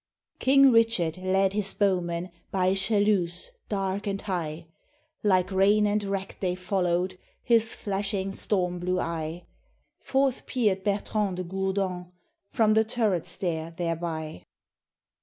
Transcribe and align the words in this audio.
King 0.39 0.71
Richard 0.71 1.19
led 1.19 1.53
his 1.53 1.75
bowmen 1.75 2.31
By 2.49 2.73
Chaluz 2.73 3.51
dark 3.69 4.07
and 4.07 4.19
high; 4.19 4.65
Like 5.21 5.51
rain 5.51 5.85
and 5.85 6.03
rack 6.03 6.37
they 6.39 6.55
followed 6.55 7.19
His 7.43 7.75
flashing 7.75 8.33
storm 8.33 8.79
blue 8.79 8.99
eye: 8.99 9.45
Forth 9.99 10.47
peered 10.47 10.83
Bertrand 10.83 11.37
de 11.37 11.43
Gourdon 11.43 12.11
From 12.49 12.73
the 12.73 12.83
turret 12.83 13.27
stair 13.27 13.69
thereby. 13.77 14.43